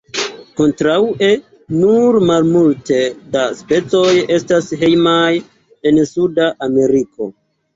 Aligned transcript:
Kontraŭe 0.59 1.27
nur 1.81 2.17
malmulte 2.31 2.97
da 3.35 3.45
specoj 3.59 4.09
estas 4.39 4.73
hejmaj 4.85 5.31
en 5.91 6.05
suda 6.15 6.53
Ameriko. 6.71 7.31